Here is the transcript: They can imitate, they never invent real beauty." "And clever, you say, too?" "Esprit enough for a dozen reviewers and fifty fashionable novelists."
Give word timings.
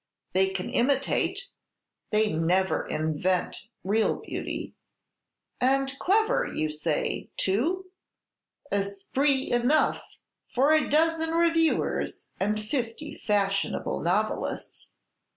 They 0.33 0.49
can 0.49 0.67
imitate, 0.71 1.49
they 2.09 2.33
never 2.33 2.87
invent 2.87 3.67
real 3.83 4.15
beauty." 4.15 4.73
"And 5.59 5.93
clever, 5.99 6.43
you 6.51 6.71
say, 6.71 7.29
too?" 7.37 7.85
"Esprit 8.71 9.49
enough 9.51 10.01
for 10.47 10.71
a 10.73 10.89
dozen 10.89 11.35
reviewers 11.35 12.29
and 12.39 12.59
fifty 12.59 13.13
fashionable 13.15 13.99
novelists." 14.01 14.97